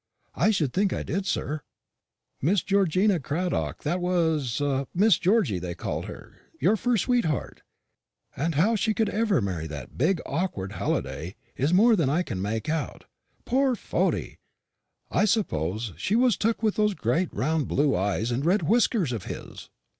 "I 0.33 0.49
should 0.49 0.73
think 0.73 0.91
I 0.93 1.03
did, 1.03 1.27
sir; 1.27 1.61
Miss 2.41 2.63
Georgina 2.63 3.19
Cradock 3.19 3.83
that 3.83 4.01
was 4.01 4.59
Miss 4.95 5.19
Georgy 5.19 5.59
they 5.59 5.75
called 5.75 6.05
her; 6.05 6.39
your 6.59 6.75
first 6.75 7.03
sweetheart. 7.03 7.61
And 8.35 8.55
how 8.55 8.75
she 8.75 8.95
could 8.95 9.09
ever 9.09 9.41
marry 9.43 9.67
that 9.67 9.99
big 9.99 10.19
awkward 10.25 10.71
Halliday 10.71 11.35
is 11.55 11.71
more 11.71 11.95
than 11.95 12.09
I 12.09 12.23
can 12.23 12.41
make 12.41 12.67
out. 12.67 13.05
Poor 13.45 13.75
fondy! 13.75 14.39
I 15.11 15.25
suppose 15.25 15.93
she 15.97 16.15
was 16.15 16.35
took 16.35 16.63
with 16.63 16.77
those 16.77 16.95
great 16.95 17.31
round 17.31 17.67
blue 17.67 17.95
eyes 17.95 18.31
and 18.31 18.43
red 18.43 18.63
whiskers 18.63 19.11
of 19.11 19.25
his." 19.25 19.69